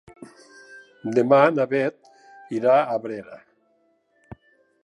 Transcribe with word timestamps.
Demà 1.17 1.41
na 1.59 1.67
Beth 1.75 2.11
irà 2.61 2.75
a 2.79 2.91
Abrera. 2.97 3.41